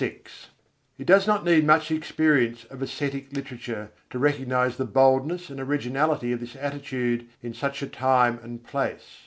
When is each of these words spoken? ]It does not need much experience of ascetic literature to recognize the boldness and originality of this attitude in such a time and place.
]It 0.01 1.05
does 1.05 1.27
not 1.27 1.45
need 1.45 1.63
much 1.63 1.91
experience 1.91 2.63
of 2.71 2.81
ascetic 2.81 3.31
literature 3.33 3.91
to 4.09 4.17
recognize 4.17 4.77
the 4.77 4.85
boldness 4.85 5.51
and 5.51 5.59
originality 5.59 6.31
of 6.31 6.39
this 6.39 6.55
attitude 6.55 7.27
in 7.43 7.53
such 7.53 7.83
a 7.83 7.87
time 7.87 8.39
and 8.41 8.63
place. 8.65 9.19